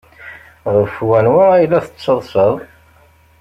Ɣef 0.75 0.93
wanwa 1.07 1.45
ay 1.55 1.65
la 1.69 1.79
tettaḍsaḍ? 1.85 2.53